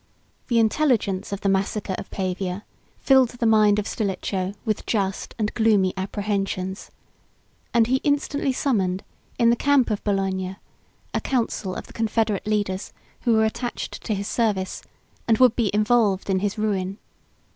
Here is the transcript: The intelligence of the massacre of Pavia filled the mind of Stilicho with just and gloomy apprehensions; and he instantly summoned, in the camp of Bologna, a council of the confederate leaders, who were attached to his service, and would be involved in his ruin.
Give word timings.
The 0.47 0.57
intelligence 0.57 1.31
of 1.31 1.41
the 1.41 1.47
massacre 1.49 1.93
of 1.95 2.09
Pavia 2.09 2.63
filled 2.97 3.29
the 3.37 3.45
mind 3.45 3.77
of 3.77 3.85
Stilicho 3.85 4.55
with 4.65 4.83
just 4.87 5.35
and 5.37 5.53
gloomy 5.53 5.93
apprehensions; 5.95 6.89
and 7.71 7.85
he 7.85 7.97
instantly 7.97 8.51
summoned, 8.51 9.03
in 9.37 9.51
the 9.51 9.55
camp 9.55 9.91
of 9.91 10.03
Bologna, 10.03 10.55
a 11.13 11.21
council 11.21 11.75
of 11.75 11.85
the 11.85 11.93
confederate 11.93 12.47
leaders, 12.47 12.93
who 13.25 13.33
were 13.33 13.45
attached 13.45 14.03
to 14.05 14.15
his 14.15 14.27
service, 14.27 14.81
and 15.27 15.37
would 15.37 15.55
be 15.55 15.69
involved 15.71 16.31
in 16.31 16.39
his 16.39 16.57
ruin. 16.57 16.97